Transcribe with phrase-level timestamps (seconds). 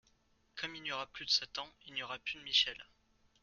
[0.55, 2.75] Comme il n'y aura plus de Satan, il n'y aura plus de Michel.